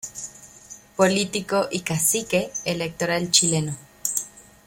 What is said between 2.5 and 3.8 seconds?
electoral chileno.